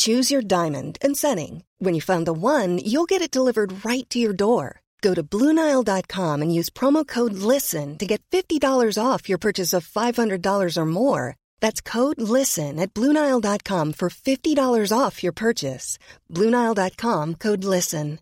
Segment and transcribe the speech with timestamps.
[0.00, 1.62] Choose your diamond and setting.
[1.78, 4.80] When you find the one, you'll get it delivered right to your door.
[5.02, 9.86] Go to Bluenile.com and use promo code LISTEN to get $50 off your purchase of
[9.86, 11.36] $500 or more.
[11.60, 15.98] That's code LISTEN at Bluenile.com for $50 off your purchase.
[16.30, 18.18] Bluenile.com code LISTEN.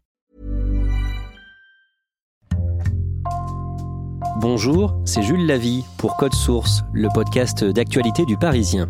[4.41, 8.89] Bonjour, c'est Jules Lavie pour Code Source, le podcast d'actualité du Parisien.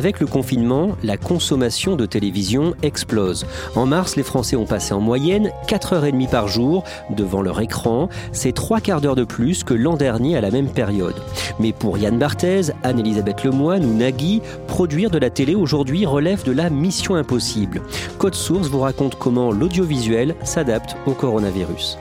[0.00, 3.44] Avec le confinement, la consommation de télévision explose.
[3.76, 8.08] En mars, les Français ont passé en moyenne 4h30 par jour devant leur écran.
[8.32, 11.16] C'est trois quarts d'heure de plus que l'an dernier à la même période.
[11.58, 16.52] Mais pour Yann Barthez, Anne-Elisabeth Lemoine ou Nagui, produire de la télé aujourd'hui relève de
[16.52, 17.82] la mission impossible.
[18.16, 21.98] Code Source vous raconte comment l'audiovisuel s'adapte au coronavirus.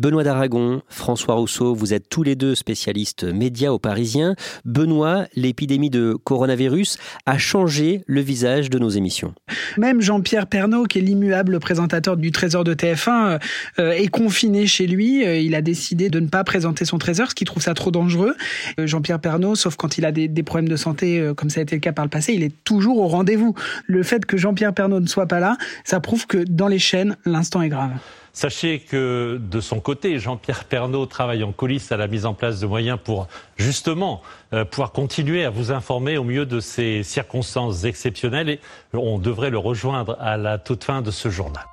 [0.00, 4.34] Benoît d'Aragon, François Rousseau, vous êtes tous les deux spécialistes médias aux Parisiens.
[4.64, 9.34] Benoît, l'épidémie de coronavirus a changé le visage de nos émissions.
[9.76, 13.40] Même Jean-Pierre Pernaud, qui est l'immuable présentateur du Trésor de TF1,
[13.78, 15.22] euh, est confiné chez lui.
[15.22, 17.90] Euh, il a décidé de ne pas présenter son Trésor, parce qu'il trouve ça trop
[17.90, 18.34] dangereux.
[18.78, 21.76] Euh, Jean-Pierre Pernaud, sauf quand il a des problèmes de santé, comme ça a été
[21.76, 23.54] le cas par le passé, il est toujours au rendez-vous.
[23.86, 27.18] Le fait que Jean-Pierre Pernaud ne soit pas là, ça prouve que dans les chaînes,
[27.26, 27.90] l'instant est grave.
[28.32, 32.60] Sachez que de son côté, Jean-Pierre Pernaud travaille en coulisses à la mise en place
[32.60, 37.84] de moyens pour justement euh, pouvoir continuer à vous informer au milieu de ces circonstances
[37.84, 38.60] exceptionnelles et
[38.92, 41.64] on devrait le rejoindre à la toute fin de ce journal.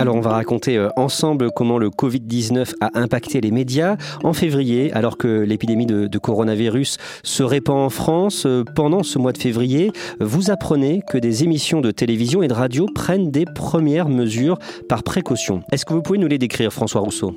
[0.00, 3.96] Alors on va raconter euh, ensemble comment le Covid-19 a impacté les médias.
[4.24, 9.32] En février, alors que l'épidémie de, coronavirus se répand en France, euh, pendant ce mois
[9.32, 14.08] de février, vous apprenez que des émissions de télévision et de radio prennent des premières
[14.08, 15.62] mesures par précaution.
[15.70, 17.34] Est-ce que vous pouvez nous les décrire, François Rousseau?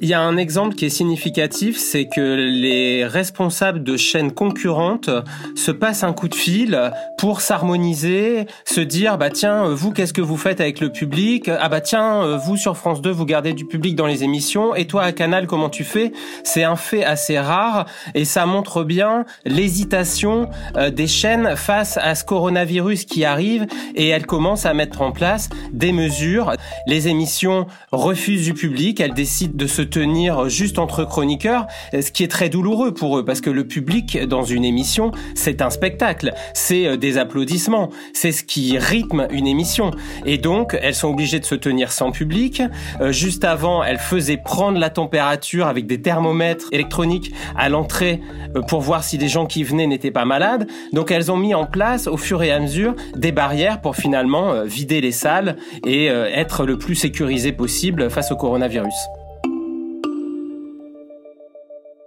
[0.00, 5.10] Il y a un exemple qui est significatif, c'est que les responsables de chaînes concurrentes
[5.54, 10.20] se passent un coup de fil pour s'harmoniser, se dire bah tiens vous qu'est-ce que
[10.20, 11.48] vous faites avec le public?
[11.48, 14.74] Ah bah tiens vous sur France 2 vous gardez du public dans les émissions.
[14.74, 16.12] Et toi à Canal comment tu fais?
[16.42, 22.14] C'est un fait assez rare et ça montre bien l'hésitation euh, des chaînes face à
[22.14, 26.52] ce coronavirus qui arrive et elles commencent à mettre en place des mesures.
[26.86, 32.22] Les émissions refusent du public, elles décident de se tenir juste entre chroniqueurs, ce qui
[32.22, 36.32] est très douloureux pour eux parce que le public dans une émission, c'est un spectacle,
[36.52, 39.90] c'est euh, des applaudissements, c'est ce qui rythme une émission.
[40.26, 42.62] Et donc, elles sont obligées de se tenir sans public.
[43.00, 48.20] Euh, juste avant, elles faisaient prendre la température avec des thermomètres électroniques à l'entrée
[48.56, 50.66] euh, pour voir si les gens qui venaient n'étaient pas malades.
[50.92, 54.64] Donc, elles ont mis en place au fur et à mesure des barrières pour finalement
[54.64, 55.56] vider les salles
[55.86, 58.94] et être le plus sécurisé possible face au coronavirus.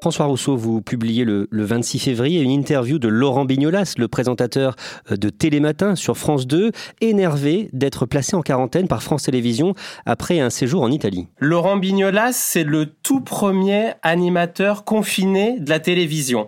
[0.02, 4.76] François Rousseau, vous publiez le, 26 février une interview de Laurent Bignolas, le présentateur
[5.12, 6.72] euh, de Télématin sur France 2,
[7.02, 9.74] énervé d'être placé en quarantaine par France Télévisions
[10.06, 11.28] après un séjour en Italie.
[11.40, 16.48] Laurent Bignolas, c'est le tout premier animateur confiné de la télévision.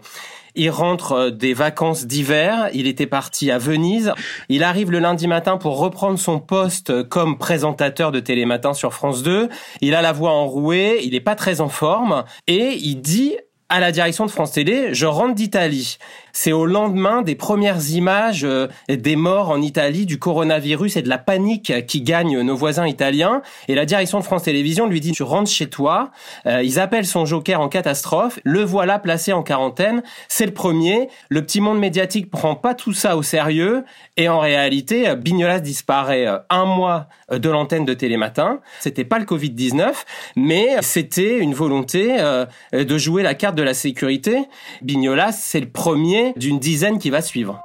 [0.59, 4.11] Il rentre euh, des vacances d'hiver, il était parti à Venise,
[4.49, 9.23] il arrive le lundi matin pour reprendre son poste comme présentateur de Télématin sur France
[9.23, 9.47] 2,
[9.79, 13.37] il a la voix enrouée, il n'est pas très en forme, et il dit
[13.69, 15.97] à la direction de France Télé, je rentre d'Italie.
[16.33, 21.09] C'est au lendemain des premières images euh, des morts en Italie, du coronavirus et de
[21.09, 23.41] la panique qui gagne nos voisins italiens.
[23.67, 26.11] Et la direction de France Télévisions lui dit, tu rentres chez toi.
[26.45, 28.39] Euh, ils appellent son joker en catastrophe.
[28.43, 30.03] Le voilà placé en quarantaine.
[30.27, 31.09] C'est le premier.
[31.29, 33.83] Le petit monde médiatique prend pas tout ça au sérieux.
[34.17, 38.59] Et en réalité, Bignolas disparaît euh, un mois de l'antenne de Télématin.
[38.79, 39.93] C'était pas le Covid-19,
[40.35, 42.17] mais c'était une volonté
[42.73, 44.45] de jouer la carte de la sécurité.
[44.81, 47.61] Bignolas, c'est le premier d'une dizaine qui va suivre.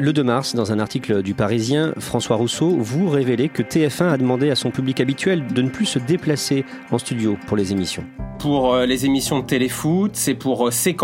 [0.00, 4.16] Le 2 mars, dans un article du Parisien, François Rousseau, vous révélez que TF1 a
[4.16, 8.04] demandé à son public habituel de ne plus se déplacer en studio pour les émissions.
[8.38, 10.94] Pour euh, les émissions de téléfoot, c'est pour euh, C'est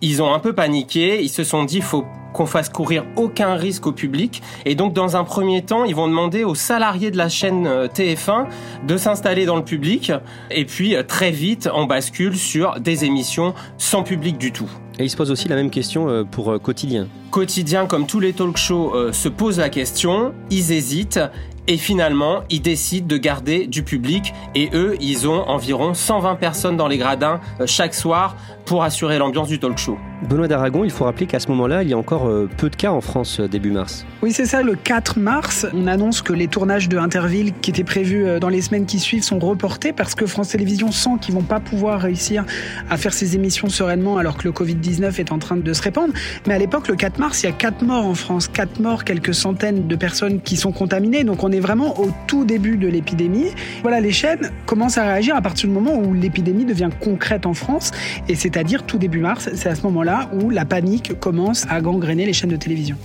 [0.00, 3.86] ils ont un peu paniqué, ils se sont dit faut qu'on fasse courir aucun risque
[3.86, 4.42] au public.
[4.64, 7.86] Et donc, dans un premier temps, ils vont demander aux salariés de la chaîne euh,
[7.86, 8.46] TF1
[8.84, 10.10] de s'installer dans le public.
[10.50, 14.70] Et puis, très vite, on bascule sur des émissions sans public du tout.
[14.98, 17.08] Et ils se posent aussi la même question euh, pour Quotidien.
[17.30, 21.20] Quotidien, comme tous les talk shows, se posent la question, ils hésitent
[21.68, 26.76] et finalement, ils décident de garder du public et eux, ils ont environ 120 personnes
[26.76, 29.98] dans les gradins chaque soir pour assurer l'ambiance du talk show.
[30.28, 32.76] Benoît d'Aragon, il faut rappeler qu'à ce moment-là, il y a encore euh, peu de
[32.76, 34.06] cas en France euh, début mars.
[34.22, 34.62] Oui, c'est ça.
[34.62, 38.48] Le 4 mars, on annonce que les tournages de Interville qui étaient prévus euh, dans
[38.48, 42.00] les semaines qui suivent sont reportés parce que France Télévisions sent qu'ils vont pas pouvoir
[42.00, 42.44] réussir
[42.88, 46.14] à faire ces émissions sereinement alors que le Covid-19 est en train de se répandre.
[46.46, 48.46] Mais à l'époque, le 4 mars, il y a 4 morts en France.
[48.46, 51.24] 4 morts, quelques centaines de personnes qui sont contaminées.
[51.24, 53.46] Donc on est vraiment au tout début de l'épidémie.
[53.82, 57.54] Voilà, les chaînes commencent à réagir à partir du moment où l'épidémie devient concrète en
[57.54, 57.90] France.
[58.28, 59.48] Et c'est c'est-à-dire tout début mars.
[59.54, 62.96] C'est à ce moment-là où la panique commence à gangréner les chaînes de télévision.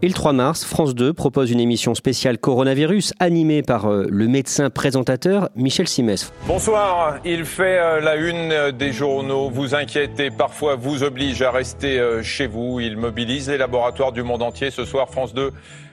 [0.00, 4.28] Et le 3 mars, France 2 propose une émission spéciale coronavirus animée par euh, le
[4.28, 6.32] médecin présentateur Michel Simès.
[6.46, 11.50] Bonsoir, il fait euh, la une des journaux, vous inquiète et parfois vous oblige à
[11.50, 12.78] rester euh, chez vous.
[12.78, 14.70] Il mobilise les laboratoires du monde entier.
[14.70, 15.50] Ce soir, France 2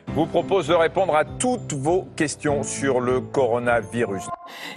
[0.09, 4.25] vous propose de répondre à toutes vos questions sur le coronavirus.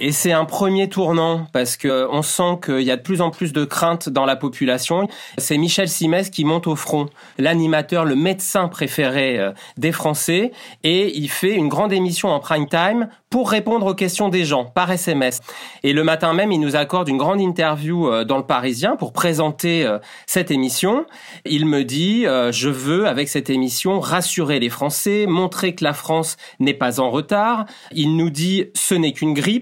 [0.01, 3.31] Et c'est un premier tournant parce que on sent qu'il y a de plus en
[3.31, 5.09] plus de craintes dans la population.
[5.39, 7.07] C'est Michel Simès qui monte au front,
[7.39, 10.53] l'animateur, le médecin préféré euh, des Français,
[10.85, 14.65] et il fait une grande émission en prime time pour répondre aux questions des gens
[14.65, 15.41] par SMS.
[15.83, 19.13] Et le matin même, il nous accorde une grande interview euh, dans le Parisien pour
[19.13, 21.05] présenter euh, cette émission.
[21.45, 26.37] Il me dit, je veux avec cette émission rassurer les Français, montrer que la France
[26.61, 27.67] n'est pas en retard.
[27.93, 29.58] Il nous dit, ce n'est qu'une grippe.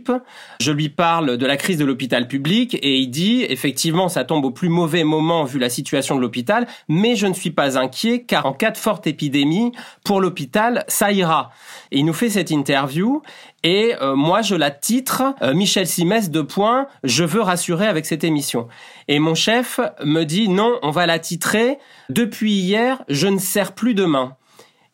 [0.60, 4.44] Je lui parle de la crise de l'hôpital public et il dit, effectivement, ça tombe
[4.44, 8.22] au plus mauvais moment vu la situation de l'hôpital, mais je ne suis pas inquiet
[8.22, 9.72] car en cas de forte épidémie,
[10.04, 11.50] pour l'hôpital, ça ira.
[11.90, 13.22] Et il nous fait cette interview
[13.62, 18.06] et euh, moi je la titre euh, Michel Simès de point je veux rassurer avec
[18.06, 18.69] cette émission.
[19.08, 21.78] Et mon chef me dit non, on va la titrer
[22.08, 24.37] depuis hier, je ne sers plus demain.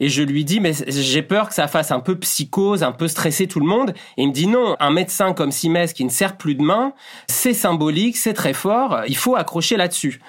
[0.03, 3.07] Et je lui dis, mais j'ai peur que ça fasse un peu psychose, un peu
[3.07, 3.95] stresser tout le monde.
[4.17, 6.93] Et il me dit, non, un médecin comme Simès qui ne sert plus de main,
[7.29, 10.21] c'est symbolique, c'est très fort, il faut accrocher là-dessus.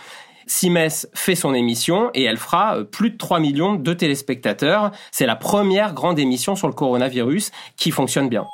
[0.46, 4.92] Simès fait son émission et elle fera euh, plus de 3 millions de téléspectateurs.
[5.12, 8.46] C'est la première grande émission sur le coronavirus qui fonctionne bien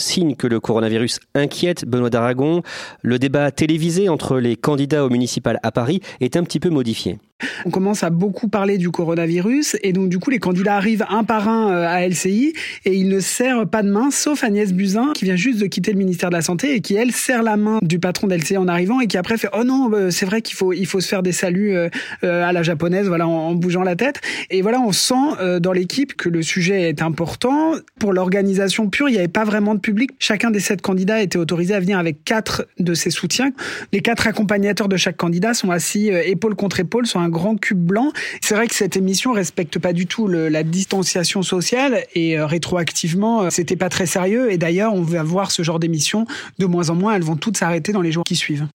[0.00, 2.62] signe que le coronavirus inquiète Benoît d'Aragon,
[3.02, 7.18] le débat télévisé entre les candidats au municipal à Paris est un petit peu modifié.
[7.64, 11.22] On commence à beaucoup parler du coronavirus et donc du coup les candidats arrivent un
[11.22, 12.52] par un euh, à LCI
[12.84, 15.92] et ils ne serrent pas de main sauf Agnès Buzyn qui vient juste de quitter
[15.92, 18.66] le ministère de la Santé et qui elle serre la main du patron d'LCI en
[18.66, 21.06] arrivant et qui après fait oh non euh, c'est vrai qu'il faut il faut se
[21.06, 21.88] faire des saluts euh,
[22.22, 24.20] à la japonaise voilà en, bougeant la tête.
[24.50, 25.14] Et voilà on sent
[25.60, 27.74] dans l'équipe que le sujet est important.
[27.98, 30.10] Pour l'organisation pure il n'y avait pas vraiment de public.
[30.18, 33.52] Chacun des sept candidats était autorisé à venir avec quatre de ses soutiens.
[33.92, 37.78] Les quatre accompagnateurs de chaque candidat sont assis épaule contre épaule sur un grand cube
[37.78, 38.12] blanc.
[38.40, 43.42] C'est vrai que cette émission respecte pas du tout la distanciation sociale et euh, rétroactivement,
[43.42, 44.52] euh, c'était pas très sérieux.
[44.52, 46.26] Et d'ailleurs, on va voir ce genre d'émission
[46.58, 47.14] de moins en moins.
[47.14, 48.66] Elles vont toutes s'arrêter dans les jours qui suivent.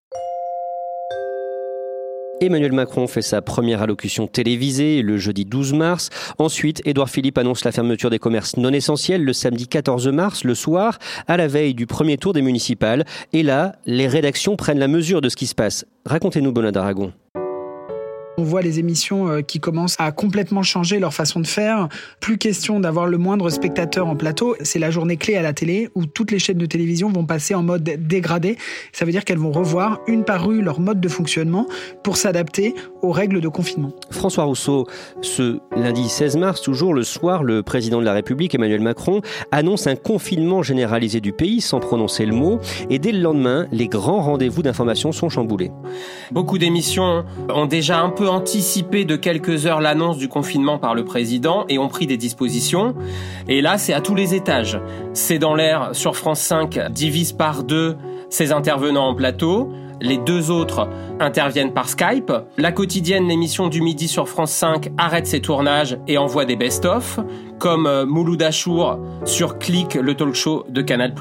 [2.42, 6.10] Emmanuel Macron fait sa première allocution télévisée le jeudi 12 mars.
[6.40, 10.56] Ensuite, Édouard Philippe annonce la fermeture des commerces non essentiels le samedi 14 mars, le
[10.56, 13.06] soir, à la veille du premier tour des municipales.
[13.32, 15.86] Et là, les rédactions prennent la mesure de ce qui se passe.
[16.06, 17.13] Racontez-nous, Bonnard d'Aragon.
[18.38, 21.88] On voit les émissions euh, qui commencent à complètement changer leur façon de faire.
[22.20, 24.56] Plus question d'avoir le moindre spectateur en plateau.
[24.62, 27.54] C'est la journée clé à la télé où toutes les chaînes de télévision vont passer
[27.54, 28.58] en mode dégradé.
[28.92, 31.68] Ça veut dire qu'elles vont revoir une par une leur mode de fonctionnement
[32.04, 32.74] pour s'adapter
[33.04, 33.92] aux règles de confinement.
[34.10, 34.88] François Rousseau,
[35.22, 39.22] ce lundi 16 mars, toujours le soir, le président de la République, Emmanuel Macron,
[39.52, 42.60] annonce un confinement généralisé du pays sans prononcer le mot.
[42.90, 45.72] Et dès le lendemain, les grands rendez-vous d'information sont chamboulés.
[46.32, 51.06] Beaucoup d'émissions ont déjà un peu anticipé de quelques heures l'annonce du confinement par le
[51.06, 52.96] président et ont pris des dispositions.
[53.48, 54.80] Et là, c'est à tous les étages.
[55.13, 57.96] C'est dans l'air sur France 5, divise par deux
[58.30, 59.72] ses intervenants en plateau.
[60.02, 62.32] Les deux autres interviennent par Skype.
[62.58, 67.20] La quotidienne, l'émission du midi sur France 5, arrête ses tournages et envoie des best-of,
[67.60, 71.14] comme euh, Mouloud Achour sur Click, le talk show de Canal+.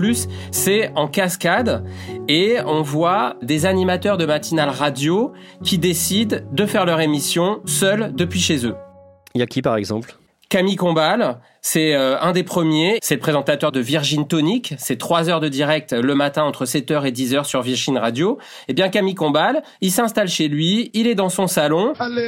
[0.51, 1.85] C'est en cascade
[2.29, 8.13] et on voit des animateurs de matinale radio qui décident de faire leur émission seuls
[8.15, 8.75] depuis chez eux.
[9.35, 10.17] Il y a qui par exemple?
[10.49, 12.99] Camille Combal, c'est euh, un des premiers.
[13.03, 14.75] C'est le présentateur de Virgin Tonic.
[14.79, 18.39] C'est trois heures de direct le matin entre 7h et 10h sur Virgin Radio.
[18.67, 20.91] Eh bien, Camille Combal, il s'installe chez lui.
[20.93, 21.95] Il est dans son salon.
[21.95, 22.19] Salut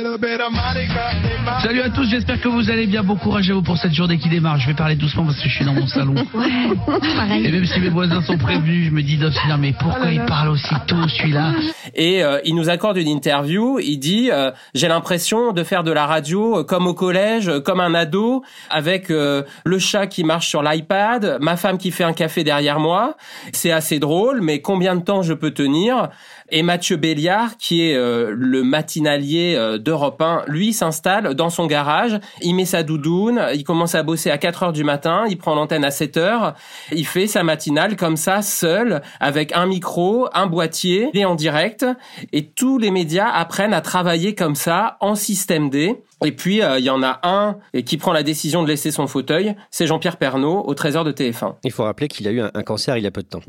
[1.80, 3.02] à tous, j'espère que vous allez bien.
[3.02, 4.60] Bon courage à vous pour cette journée qui démarre.
[4.60, 6.14] Je vais parler doucement parce que je suis dans mon salon.
[7.44, 10.50] Et même si mes voisins sont prévenus, je me dis, non, mais pourquoi il parle
[10.50, 11.54] aussi tôt celui-là?
[11.94, 13.80] Et euh, il nous accorde une interview.
[13.80, 17.94] Il dit, euh, j'ai l'impression de faire de la radio comme au collège, comme un
[17.94, 19.23] ado, avec euh,
[19.64, 23.16] le chat qui marche sur l'iPad, ma femme qui fait un café derrière moi.
[23.52, 26.10] C'est assez drôle, mais combien de temps je peux tenir?
[26.50, 31.66] Et Mathieu Béliard, qui est euh, le matinalier euh, d'Europe 1, lui s'installe dans son
[31.66, 35.38] garage, il met sa doudoune, il commence à bosser à 4 heures du matin, il
[35.38, 36.54] prend l'antenne à 7 heures,
[36.92, 41.86] il fait sa matinale comme ça, seul, avec un micro, un boîtier, et en direct,
[42.32, 45.96] et tous les médias apprennent à travailler comme ça, en système D.
[46.24, 49.06] Et puis, euh, il y en a un qui prend la décision de laisser son
[49.06, 51.54] fauteuil, c'est Jean-Pierre Pernaud, au Trésor de TF1.
[51.64, 53.40] Il faut rappeler qu'il a eu un cancer il y a peu de temps.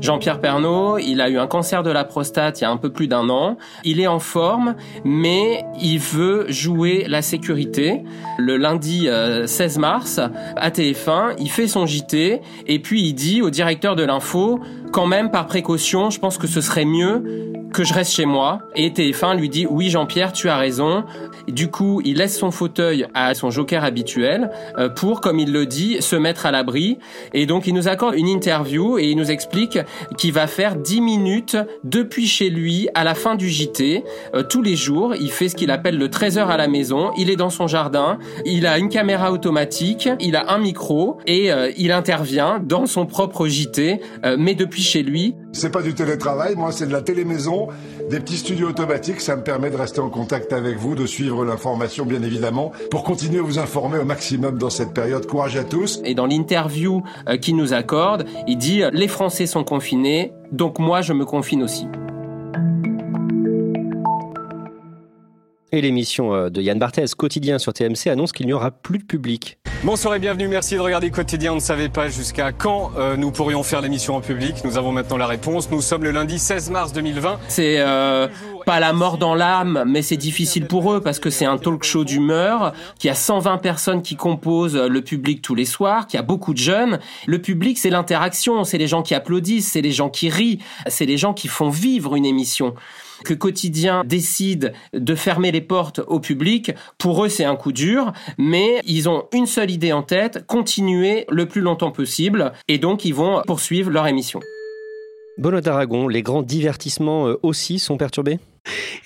[0.00, 2.90] Jean-Pierre Pernaud, il a eu un cancer de la prostate il y a un peu
[2.90, 3.56] plus d'un an.
[3.84, 4.74] Il est en forme,
[5.04, 8.02] mais il veut jouer la sécurité.
[8.38, 9.08] Le lundi
[9.46, 10.20] 16 euh, mars,
[10.56, 14.60] à TF1, il fait son JT, et puis il dit au directeur de l'info,
[14.92, 18.60] quand même, par précaution, je pense que ce serait mieux que je reste chez moi.
[18.76, 21.04] Et TF1 lui dit oui Jean-Pierre, tu as raison.
[21.48, 25.66] Du coup, il laisse son fauteuil à son joker habituel euh, pour, comme il le
[25.66, 26.98] dit, se mettre à l'abri.
[27.32, 29.78] Et donc, il nous accorde une interview et il nous explique
[30.16, 34.04] qu'il va faire 10 minutes depuis chez lui à la fin du JT.
[34.34, 37.10] Euh, tous les jours, il fait ce qu'il appelle le 13 heures à la maison.
[37.16, 38.18] Il est dans son jardin.
[38.44, 40.08] Il a une caméra automatique.
[40.20, 44.00] Il a un micro et euh, il intervient dans son propre JT,
[44.38, 45.34] mais depuis chez lui.
[45.52, 47.68] C'est pas du télétravail, moi c'est de la télémaison,
[48.10, 51.44] des petits studios automatiques, ça me permet de rester en contact avec vous, de suivre
[51.44, 55.26] l'information bien évidemment, pour continuer à vous informer au maximum dans cette période.
[55.26, 56.00] Courage à tous.
[56.04, 61.02] Et dans l'interview euh, qu'il nous accorde, il dit les Français sont confinés, donc moi
[61.02, 61.86] je me confine aussi.
[65.74, 69.04] Et l'émission euh, de Yann Barthès, Quotidien sur TMC, annonce qu'il n'y aura plus de
[69.04, 69.56] public.
[69.84, 71.52] Bonsoir et bienvenue, merci de regarder Quotidien.
[71.52, 74.56] On ne savait pas jusqu'à quand euh, nous pourrions faire l'émission en public.
[74.66, 75.70] Nous avons maintenant la réponse.
[75.70, 77.40] Nous sommes le lundi 16 mars 2020.
[77.48, 78.28] C'est euh,
[78.66, 81.84] pas la mort dans l'âme, mais c'est difficile pour eux parce que c'est un talk
[81.84, 86.18] show d'humeur, qu'il y a 120 personnes qui composent le public tous les soirs, qu'il
[86.18, 86.98] y a beaucoup de jeunes.
[87.24, 91.06] Le public, c'est l'interaction, c'est les gens qui applaudissent, c'est les gens qui rient, c'est
[91.06, 92.74] les gens qui font vivre une émission
[93.22, 98.12] que Quotidien décide de fermer les portes au public, pour eux c'est un coup dur,
[98.38, 103.04] mais ils ont une seule idée en tête, continuer le plus longtemps possible, et donc
[103.04, 104.40] ils vont poursuivre leur émission.
[105.38, 108.38] Benoît Aragon, les grands divertissements euh, aussi sont perturbés?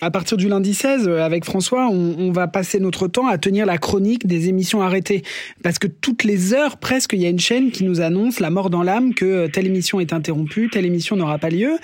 [0.00, 3.64] À partir du lundi 16, euh, avec François, on, va passer notre temps à tenir
[3.64, 5.22] la chronique des émissions arrêtées.
[5.62, 8.50] Parce que toutes les heures, presque, il y a une chaîne qui nous annonce la
[8.50, 11.78] mort dans l'âme que euh, telle émission est interrompue, telle émission n'aura pas lieu.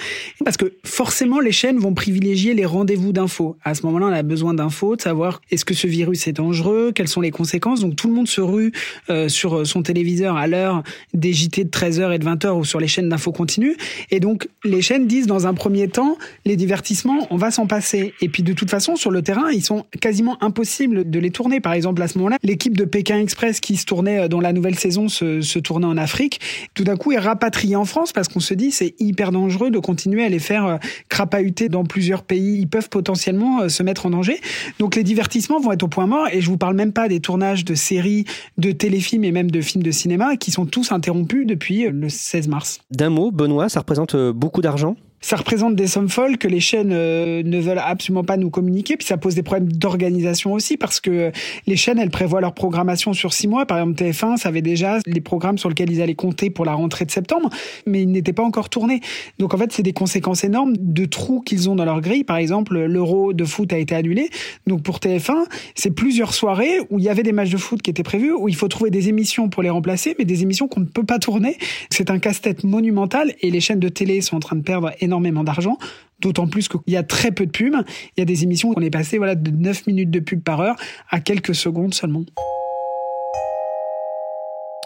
[0.44, 3.56] Parce que forcément, les chaînes vont privilégier les rendez-vous d'infos.
[3.64, 6.92] À ce moment-là, on a besoin d'infos, de savoir est-ce que ce virus est dangereux,
[6.94, 7.80] quelles sont les conséquences.
[7.80, 8.72] Donc tout le monde se rue
[9.08, 10.82] euh, sur son téléviseur à l'heure
[11.14, 13.76] des JT de 13h et de 20h ou sur les chaînes d'infos continues.
[14.10, 18.14] Et donc les chaînes disent dans un premier temps, les divertissements, on va s'en passer.
[18.20, 21.60] Et puis de toute façon, sur le terrain, ils sont quasiment impossibles de les tourner.
[21.60, 24.52] Par exemple, à ce moment-là, l'équipe de Pékin Express qui se tournait euh, dans la
[24.52, 26.40] nouvelle saison se, se tournait en Afrique,
[26.74, 29.78] tout d'un coup est rapatriée en France parce qu'on se dit c'est hyper dangereux de
[29.78, 30.76] continuer à les faire euh,
[31.08, 32.58] crapahuter dans plusieurs pays.
[32.58, 34.40] Ils peuvent potentiellement euh, se mettre en danger.
[34.78, 36.28] Donc les divertissements vont être au point mort.
[36.32, 38.24] Et je vous parle même pas des tournages de séries,
[38.58, 42.48] de téléfilms et même de films de cinéma qui sont tous interrompus depuis le 16
[42.48, 42.80] mars.
[42.90, 44.96] D'un mot, Benoît, ça représente beaucoup d'argent?
[45.22, 48.96] Ça représente des sommes folles que les chaînes euh, ne veulent absolument pas nous communiquer.
[48.96, 51.30] Puis ça pose des problèmes d'organisation aussi parce que
[51.66, 53.64] les chaînes, elles prévoient leur programmation sur six mois.
[53.64, 57.04] Par exemple, TF1 savait déjà les programmes sur lesquels ils allaient compter pour la rentrée
[57.04, 57.50] de septembre,
[57.86, 59.00] mais ils n'étaient pas encore tournés.
[59.38, 62.24] Donc en fait, c'est des conséquences énormes de trous qu'ils ont dans leur grille.
[62.24, 64.28] Par exemple, l'Euro de foot a été annulé.
[64.66, 65.44] Donc pour TF1,
[65.76, 68.48] c'est plusieurs soirées où il y avait des matchs de foot qui étaient prévus, où
[68.48, 71.20] il faut trouver des émissions pour les remplacer, mais des émissions qu'on ne peut pas
[71.20, 71.58] tourner.
[71.90, 75.11] C'est un casse-tête monumental et les chaînes de télé sont en train de perdre énormément
[75.20, 75.78] d'argent,
[76.20, 77.84] d'autant plus qu'il y a très peu de pubs.
[78.16, 80.42] Il y a des émissions où on est passé voilà, de 9 minutes de pub
[80.42, 80.76] par heure
[81.10, 82.24] à quelques secondes seulement.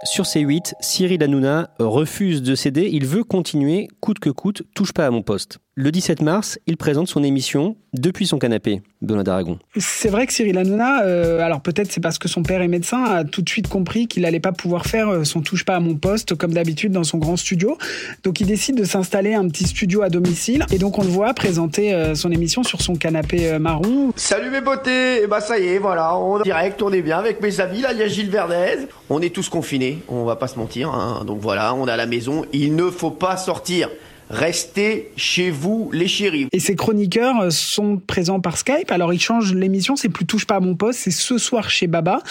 [0.04, 2.88] Sur C8, Cyril Hanouna refuse de céder.
[2.92, 5.58] Il veut continuer coûte que coûte, touche pas à mon poste.
[5.78, 9.58] Le 17 mars, il présente son émission depuis son canapé, Benoît d'Aragon.
[9.76, 13.04] C'est vrai que Cyril Hanouna, euh, alors peut-être c'est parce que son père est médecin,
[13.04, 15.80] a tout de suite compris qu'il n'allait pas pouvoir faire euh, son touche pas à
[15.80, 17.76] mon poste comme d'habitude dans son grand studio.
[18.24, 21.34] Donc il décide de s'installer un petit studio à domicile et donc on le voit
[21.34, 24.14] présenter euh, son émission sur son canapé marron.
[24.16, 26.90] Salut mes beautés, et eh bah ben, ça y est, voilà, on est direct, on
[26.90, 28.88] est bien avec mes amis, là il y a Gilles Verdez.
[29.10, 31.22] On est tous confinés, on va pas se mentir, hein.
[31.26, 33.90] donc voilà, on est à la maison, il ne faut pas sortir.
[34.28, 36.48] Restez chez vous, les chéris.
[36.52, 38.90] Et ces chroniqueurs sont présents par Skype.
[38.90, 39.94] Alors, ils changent l'émission.
[39.94, 40.98] C'est plus touche pas à mon poste.
[41.00, 42.22] C'est ce soir chez Baba.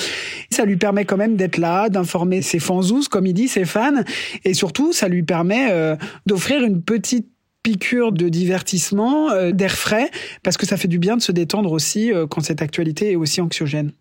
[0.49, 4.03] Ça lui permet quand même d'être là, d'informer ses fanzous, comme il dit, ses fans.
[4.43, 7.27] Et surtout, ça lui permet euh, d'offrir une petite
[7.63, 10.11] piqûre de divertissement, euh, d'air frais,
[10.43, 13.15] parce que ça fait du bien de se détendre aussi euh, quand cette actualité est
[13.15, 13.91] aussi anxiogène.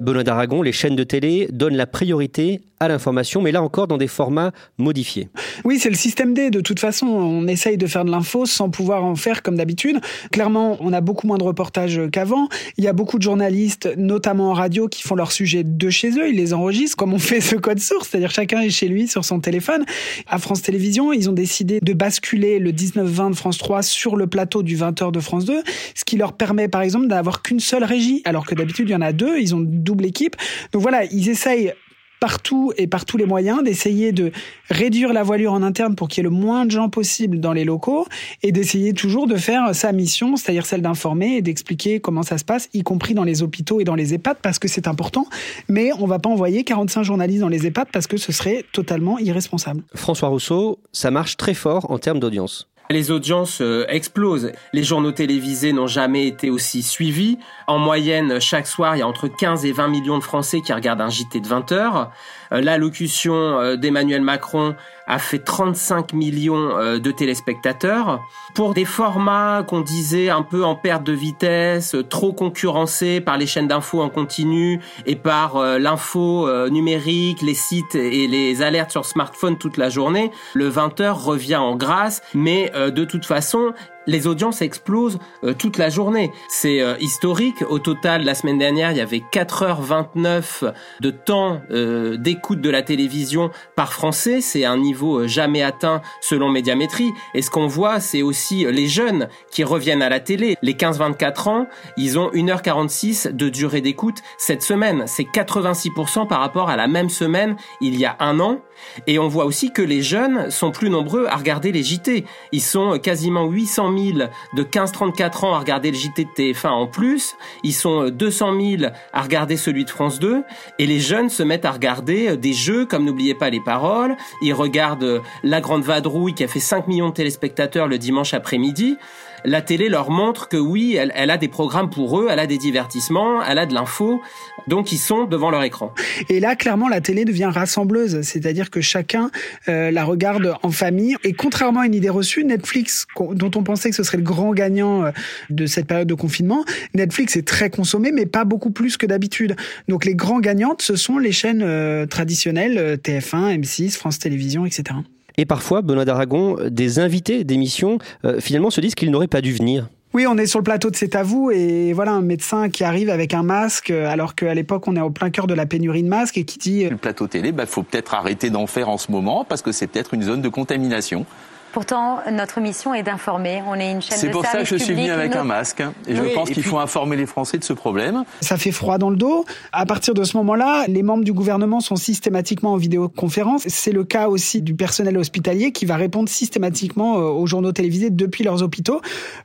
[0.00, 3.98] Benoît d'Aragon, les chaînes de télé donnent la priorité à l'information, mais là encore dans
[3.98, 5.28] des formats modifiés.
[5.64, 6.48] Oui, c'est le système D.
[6.50, 10.00] De toute façon, on essaye de faire de l'info sans pouvoir en faire comme d'habitude.
[10.32, 12.48] Clairement, on a beaucoup moins de reportages qu'avant.
[12.78, 16.12] Il y a beaucoup de journalistes, notamment en radio, qui font leurs sujets de chez
[16.12, 16.30] eux.
[16.30, 19.26] Ils les enregistrent comme on fait ce code source, c'est-à-dire chacun est chez lui sur
[19.26, 19.84] son téléphone.
[20.26, 24.26] À France Télévisions, ils ont décidé de basculer le 19-20 de France 3 sur le
[24.26, 25.62] plateau du 20h de France 2,
[25.94, 28.96] ce qui leur permet par exemple d'avoir qu'une seule régie, alors que d'habitude il y
[28.96, 29.38] en a deux.
[29.38, 30.36] Ils ont double équipe.
[30.72, 31.74] Donc voilà, ils essayent
[32.20, 34.30] partout et par tous les moyens d'essayer de
[34.68, 37.52] réduire la voilure en interne pour qu'il y ait le moins de gens possible dans
[37.52, 38.06] les locaux
[38.42, 42.44] et d'essayer toujours de faire sa mission, c'est-à-dire celle d'informer et d'expliquer comment ça se
[42.44, 45.26] passe, y compris dans les hôpitaux et dans les EHPAD parce que c'est important.
[45.68, 49.18] Mais on va pas envoyer 45 journalistes dans les EHPAD parce que ce serait totalement
[49.18, 49.82] irresponsable.
[49.94, 52.69] François Rousseau, ça marche très fort en termes d'audience.
[52.90, 54.50] Les audiences euh, explosent.
[54.72, 57.38] Les journaux télévisés n'ont jamais été aussi suivis.
[57.68, 60.72] En moyenne, chaque soir, il y a entre 15 et 20 millions de Français qui
[60.72, 62.10] regardent un JT de 20 heures.
[62.52, 64.74] Euh, l'allocution euh, d'Emmanuel Macron
[65.06, 68.20] a fait 35 millions euh, de téléspectateurs.
[68.54, 73.46] Pour des formats qu'on disait un peu en perte de vitesse, trop concurrencés par les
[73.46, 79.56] chaînes d'infos en continu et par l'info numérique, les sites et les alertes sur smartphone
[79.56, 83.72] toute la journée, le 20h revient en grâce, mais de toute façon,
[84.06, 86.32] les audiences explosent euh, toute la journée.
[86.48, 87.62] C'est euh, historique.
[87.68, 92.82] Au total, la semaine dernière, il y avait 4h29 de temps euh, d'écoute de la
[92.82, 94.40] télévision par Français.
[94.40, 97.10] C'est un niveau jamais atteint selon Médiamétrie.
[97.34, 100.56] Et ce qu'on voit, c'est aussi les jeunes qui reviennent à la télé.
[100.62, 101.66] Les 15-24 ans,
[101.96, 105.04] ils ont 1h46 de durée d'écoute cette semaine.
[105.06, 108.60] C'est 86% par rapport à la même semaine il y a un an.
[109.06, 112.24] Et on voit aussi que les jeunes sont plus nombreux à regarder les JT.
[112.52, 116.86] Ils sont quasiment 800 000 de 15-34 ans à regarder le JT de TF1 en
[116.86, 117.36] plus.
[117.62, 120.42] Ils sont 200 000 à regarder celui de France 2.
[120.78, 124.16] Et les jeunes se mettent à regarder des jeux comme N'oubliez pas les paroles.
[124.42, 128.98] Ils regardent La Grande Vadrouille qui a fait 5 millions de téléspectateurs le dimanche après-midi
[129.44, 132.58] la télé leur montre que oui, elle, a des programmes pour eux, elle a des
[132.58, 134.20] divertissements, elle a de l'info,
[134.68, 135.92] donc ils sont devant leur écran.
[136.28, 139.30] Et là, clairement, la télé devient rassembleuse, c'est-à-dire que chacun
[139.68, 141.16] euh, la regarde en famille.
[141.24, 144.52] Et contrairement à une idée reçue, Netflix, dont on pensait que ce serait le grand
[144.52, 145.10] gagnant euh,
[145.50, 149.56] de cette période de confinement, Netflix est très consommé, mais pas beaucoup plus que d'habitude.
[149.88, 154.96] Donc les grands gagnantes, ce sont les chaînes euh, traditionnelles, TF1, M6, France Télévisions, etc.
[155.40, 159.54] Et parfois, Benoît d'Aragon, des invités d'émissions, euh, finalement, se disent qu'ils n'auraient pas dû
[159.54, 159.88] venir.
[160.12, 162.84] Oui, on est sur le plateau de C'est à vous et voilà un médecin qui
[162.84, 166.02] arrive avec un masque alors qu'à l'époque on est au plein cœur de la pénurie
[166.02, 168.88] de masques et qui dit le plateau télé, il bah, faut peut-être arrêter d'en faire
[168.88, 171.24] en ce moment parce que c'est peut-être une zone de contamination.
[171.72, 173.62] Pourtant, notre mission est d'informer.
[173.66, 175.82] On est une chaîne de C'est pour ça que je suis venu avec un masque.
[176.06, 178.24] Et je pense qu'il faut informer les Français de ce problème.
[178.40, 179.44] Ça fait froid dans le dos.
[179.72, 183.64] À partir de ce moment-là, les membres du gouvernement sont systématiquement en vidéoconférence.
[183.68, 188.10] C'est le cas aussi du personnel hospitalier qui va répondre systématiquement euh, aux journaux télévisés
[188.10, 189.00] depuis leurs hôpitaux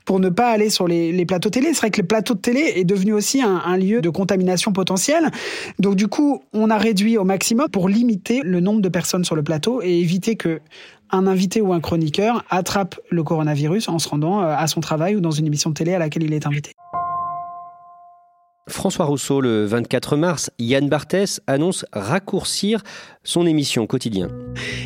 [0.06, 1.74] pour ne pas aller sur les, plateaux télé.
[1.74, 4.72] C'est vrai que le plateau de télé est devenu aussi un, un lieu de contamination
[4.72, 5.30] potentielle.
[5.80, 9.36] Donc du coup, on a réduit au maximum pour limiter le nombre de personnes sur
[9.36, 10.60] le plateau et éviter que
[11.12, 15.15] un invité ou un chroniqueur attrape le coronavirus en se rendant euh, à son travail
[15.15, 16.75] ou dans une émission de télé à laquelle il est invité.
[18.67, 22.82] François Rousseau, le 24 mars, Yann Barthès annonce raccourcir
[23.23, 24.28] son émission Quotidien.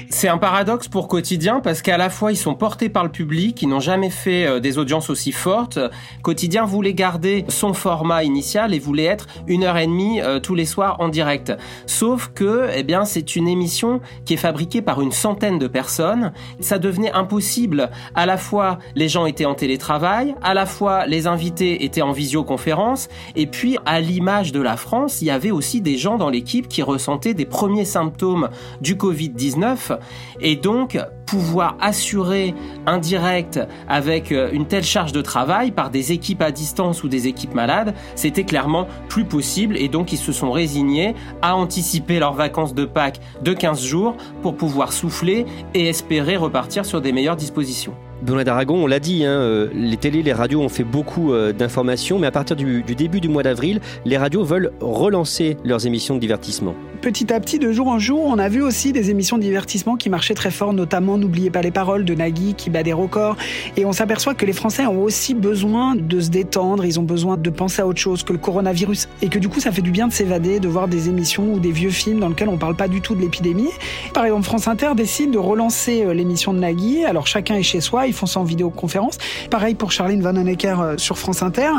[0.10, 3.62] C'est un paradoxe pour Quotidien parce qu'à la fois ils sont portés par le public,
[3.62, 5.80] ils n'ont jamais fait euh, des audiences aussi fortes.
[6.24, 10.56] Quotidien voulait garder son format initial et voulait être une heure et demie euh, tous
[10.56, 11.54] les soirs en direct.
[11.86, 16.34] Sauf que, eh bien, c'est une émission qui est fabriquée par une centaine de personnes.
[16.60, 17.92] Ça devenait impossible.
[18.16, 22.12] À la fois les gens étaient en télétravail, à la fois les invités étaient en
[22.12, 26.30] visioconférence, et puis à l'image de la France, il y avait aussi des gens dans
[26.30, 28.50] l'équipe qui ressentaient des premiers symptômes
[28.82, 29.98] du Covid-19
[30.42, 32.56] et donc pouvoir assurer
[32.88, 37.08] un direct avec euh, une telle charge de travail par des équipes à distance ou
[37.08, 42.20] des équipes malades, c'était clairement plus possible et donc ils se sont résignés à anticiper
[42.20, 47.12] leurs vacances de Pâques de 15 jours pour pouvoir souffler et espérer repartir sur des
[47.12, 47.94] meilleures dispositions.
[48.22, 51.54] Benoît d'Aragon, on l'a dit, hein, euh, les télés, les radios ont fait beaucoup euh,
[51.54, 55.86] d'informations, mais à partir du, du début du mois d'avril, les radios veulent relancer leurs
[55.86, 56.76] émissions de divertissement.
[57.02, 59.96] Petit à petit, de jour en jour, on a vu aussi des émissions de divertissement
[59.96, 63.38] qui marchaient très fort, notamment N'oubliez pas les paroles de Nagui qui bat des records.
[63.78, 67.38] Et on s'aperçoit que les Français ont aussi besoin de se détendre, ils ont besoin
[67.38, 69.08] de penser à autre chose que le coronavirus.
[69.22, 71.60] Et que du coup, ça fait du bien de s'évader, de voir des émissions ou
[71.60, 73.70] des vieux films dans lesquels on parle pas du tout de l'épidémie.
[74.14, 77.06] Par exemple, France Inter décide de relancer euh, l'émission de Nagui.
[77.06, 79.18] Alors chacun est chez soi, ils font ça en vidéoconférence.
[79.50, 81.72] Pareil pour Charline Vanhoenacker euh, sur France Inter.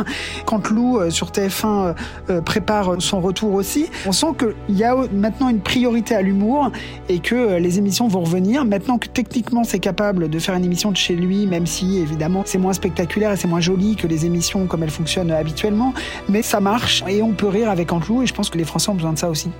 [0.46, 1.94] Quand Lou euh, sur TF1
[2.44, 6.70] prépare son retour aussi, on sent qu'il y a maintenant une priorité à l'humour
[7.08, 8.64] et que euh, les émissions vont revenir.
[8.64, 12.42] Maintenant que techniquement c'est capable de faire une émission de chez lui, même si évidemment
[12.46, 15.92] c'est moins spectaculaire et c'est moins joli que les émissions comme elles fonctionnent habituellement,
[16.28, 18.90] mais ça marche et on peut rire avec Antelou et je pense que les Français
[18.90, 19.50] ont besoin de ça aussi.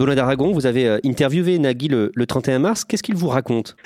[0.00, 2.84] Benoît d'Aragon, vous avez euh, interviewé Nagui le, 31 mars.
[2.86, 3.76] Qu'est-ce qu'il vous raconte?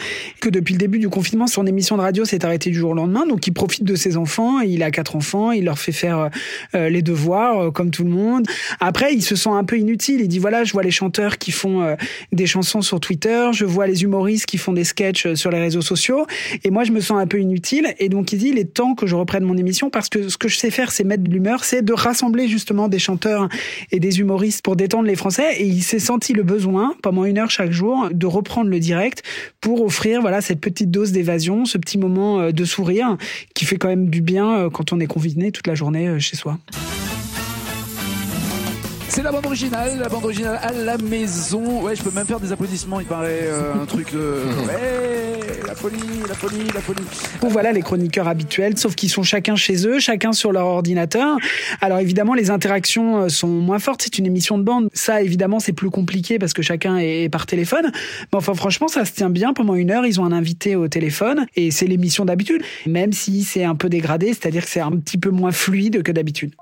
[0.40, 2.94] Que depuis le début du confinement, son émission de radio s'est arrêtée du jour au
[2.94, 3.26] lendemain.
[3.26, 4.60] Donc il profite de ses enfants.
[4.60, 5.50] Il a quatre enfants.
[5.50, 6.28] Il leur fait faire euh,
[6.76, 8.46] euh, les devoirs comme tout le monde.
[8.78, 10.20] Après, il se sent un peu inutile.
[10.20, 11.96] Il dit voilà, je vois les chanteurs qui font
[12.30, 13.48] des chansons sur Twitter.
[13.52, 16.26] Je vois les humoristes qui font des sketchs sur les réseaux sociaux.
[16.62, 17.92] Et moi, je me sens un peu inutile.
[17.98, 20.38] Et donc il dit il est temps que je reprenne mon émission parce que ce
[20.38, 23.48] que je sais faire, c'est mettre de l'humeur, c'est de rassembler justement des chanteurs
[23.90, 25.56] et des humoristes pour détendre les Français.
[25.58, 29.22] Et il s'est senti le besoin, pendant une heure chaque jour, de reprendre le direct
[29.60, 33.16] pour offrir voilà cette petite dose d'évasion, ce petit moment euh, de sourire
[33.54, 36.18] qui fait quand même du bien euh, quand on est confiné toute la journée euh,
[36.18, 36.58] chez soi.
[39.14, 41.82] C'est la bande originale, la bande originale à la maison.
[41.82, 43.48] Ouais, je peux même faire des applaudissements, il paraît
[43.80, 44.18] un truc de...
[44.66, 45.98] Ouais, la folie,
[46.28, 47.02] la folie, la folie.
[47.40, 51.36] Bon, voilà les chroniqueurs habituels, sauf qu'ils sont chacun chez eux, chacun sur leur ordinateur.
[51.80, 54.02] Alors évidemment, les interactions euh, sont moins fortes.
[54.02, 54.88] C'est une émission de bande.
[54.94, 57.92] Ça, évidemment, c'est plus compliqué parce que chacun est par téléphone.
[58.32, 59.52] Mais enfin, franchement, ça se tient bien.
[59.52, 63.44] Pendant une heure, ils ont un invité au téléphone et c'est l'émission d'habitude, même si
[63.44, 66.52] c'est un peu dégradé, c'est-à-dire que c'est un petit peu moins fluide que d'habitude.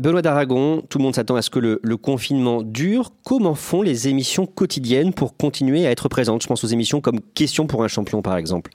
[0.00, 3.10] Benoît d'Aragon, tout le monde s'attend à ce que le, confinement dure.
[3.24, 6.40] Comment font les émissions quotidiennes pour continuer à être présentes?
[6.42, 8.70] Je pense aux émissions comme Question pour un champion, par exemple.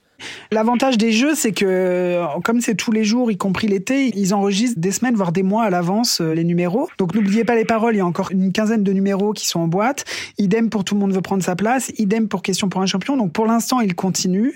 [0.51, 4.79] L'avantage des jeux, c'est que comme c'est tous les jours, y compris l'été, ils enregistrent
[4.79, 6.89] des semaines, voire des mois à l'avance euh, les numéros.
[6.97, 9.59] Donc n'oubliez pas les paroles, il y a encore une quinzaine de numéros qui sont
[9.59, 10.05] en boîte.
[10.37, 13.17] Idem pour tout le monde veut prendre sa place, idem pour question pour un champion.
[13.17, 14.53] Donc pour l'instant, ils continuent.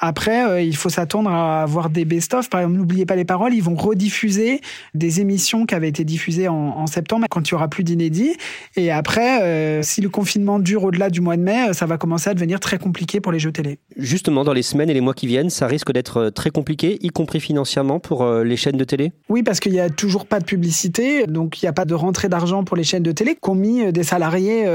[0.00, 2.48] Après, euh, il faut s'attendre à avoir des best-of.
[2.50, 4.60] Par exemple, n'oubliez pas les paroles, ils vont rediffuser
[4.94, 8.34] des émissions qui avaient été diffusées en, septembre quand il y aura plus d'inédits.
[8.76, 12.30] Et après, euh, si le confinement dure au-delà du mois de mai, ça va commencer
[12.30, 13.78] à devenir très compliqué pour les jeux télé.
[13.96, 16.98] Justement, dans les semaines et les mois qui viennent, ça risque d'être euh, très compliqué,
[17.00, 20.26] y compris financièrement pour euh, les chaînes de télé Oui, parce qu'il n'y a toujours
[20.26, 23.12] pas de publicité, donc il n'y a pas de rentrée d'argent pour les chaînes de
[23.12, 24.66] télé qui ont mis euh, des salariés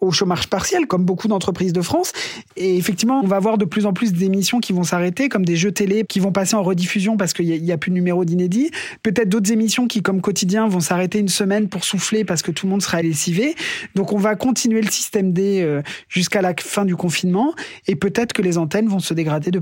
[0.00, 2.12] au chômage partiel, comme beaucoup d'entreprises de France.
[2.56, 5.56] Et effectivement, on va avoir de plus en plus d'émissions qui vont s'arrêter, comme des
[5.56, 8.70] jeux télé qui vont passer en rediffusion parce qu'il n'y a, plus de numéro d'inédit.
[9.02, 12.66] Peut-être d'autres émissions qui, comme quotidien, vont s'arrêter une semaine pour souffler parce que tout
[12.66, 13.54] le monde sera lessivé.
[13.94, 17.54] Donc on va continuer le système D jusqu'à la fin du confinement
[17.86, 19.58] et peut-être que les antennes vont se dégrader de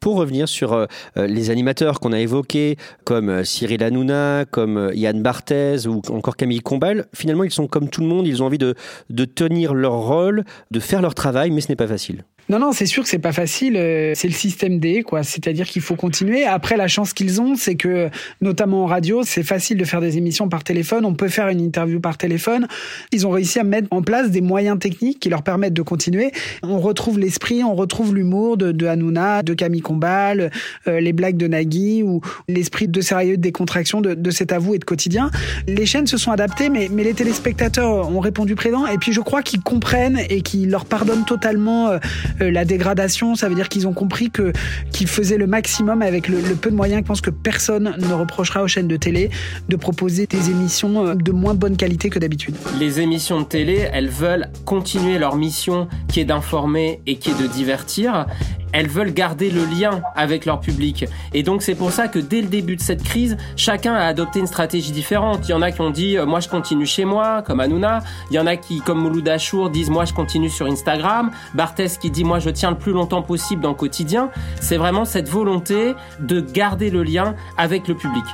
[0.00, 4.90] Pour revenir sur euh, euh, les animateurs qu'on a évoqués, comme euh, Cyril Hanouna, comme
[4.94, 8.46] Yann Barthez ou encore Camille Combal, finalement ils sont comme tout le monde, ils ont
[8.46, 12.24] envie de tenir leur rôle, de faire leur travail, mais ce n'est pas facile.
[12.48, 13.76] Non, non, c'est sûr que c'est pas facile.
[13.76, 15.22] Euh, c'est le système D, quoi.
[15.22, 16.44] C'est-à-dire qu'il faut continuer.
[16.44, 18.08] Après, la chance qu'ils ont, c'est que,
[18.40, 21.04] notamment en radio, c'est facile de faire des émissions par téléphone.
[21.04, 22.66] On peut faire une interview par téléphone.
[23.12, 26.32] Ils ont réussi à mettre en place des moyens techniques qui leur permettent de continuer.
[26.62, 30.50] On retrouve l'esprit, on retrouve l'humour de, de Hanouna, de Camille Combal,
[30.88, 34.74] euh, les blagues de Nagui ou l'esprit de sérieux, de décontraction de, de cet avou
[34.74, 35.30] et de quotidien.
[35.68, 38.86] Les chaînes se sont adaptées, mais, mais les téléspectateurs ont répondu présent.
[38.86, 41.98] Et puis, je crois qu'ils comprennent et qu'ils leur pardonnent totalement euh,
[42.38, 44.52] la dégradation, ça veut dire qu'ils ont compris que
[44.92, 47.02] qu'ils faisaient le maximum avec le, peu de moyens.
[47.02, 49.30] Je pense que personne ne reprochera aux chaînes de télé
[49.68, 52.54] de proposer des émissions euh, de moins bonne qualité que d'habitude.
[52.78, 57.40] Les émissions de télé, elles veulent continuer leur mission qui est d'informer et qui est
[57.40, 58.26] de divertir.
[58.72, 61.06] Elles veulent garder le lien avec leur public.
[61.34, 64.40] Et donc c'est pour ça que dès le début de cette crise, chacun a adopté
[64.40, 65.48] une stratégie différente.
[65.48, 68.00] Il y en a qui ont dit euh, moi je continue chez moi, comme Hanouna.
[68.30, 71.30] Il y en a qui, comme Mouloud Achour, disent moi je continue sur Instagram.
[71.54, 74.30] Barthès qui dit moi je tiens le plus longtemps possible dans le quotidien.
[74.60, 78.24] C'est vraiment cette volonté de garder le lien avec le public.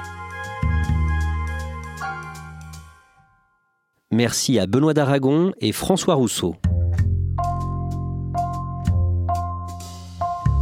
[4.12, 6.56] Merci à Benoît d'Aragon et François Rousseau.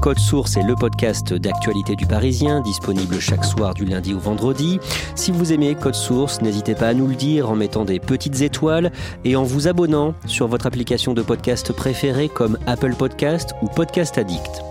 [0.05, 4.79] Code Source est le podcast d'actualité du Parisien, disponible chaque soir du lundi au vendredi.
[5.15, 8.43] Si vous aimez Code Source, n'hésitez pas à nous le dire en mettant des petites
[8.43, 8.93] étoiles
[9.25, 14.19] et en vous abonnant sur votre application de podcast préférée comme Apple Podcast ou Podcast
[14.19, 14.63] Addict.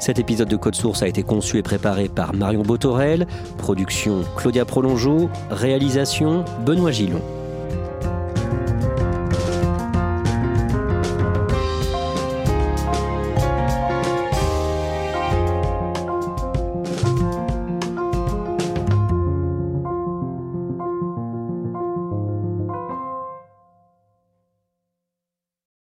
[0.00, 4.64] Cet épisode de Code Source a été conçu et préparé par Marion Botorel, production Claudia
[4.64, 7.22] Prolongeau, réalisation Benoît Gillon.